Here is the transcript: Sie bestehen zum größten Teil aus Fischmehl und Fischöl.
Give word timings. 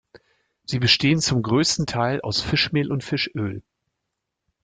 Sie 0.65 0.79
bestehen 0.79 1.19
zum 1.19 1.43
größten 1.43 1.85
Teil 1.85 2.21
aus 2.21 2.41
Fischmehl 2.41 2.91
und 2.91 3.03
Fischöl. 3.03 3.61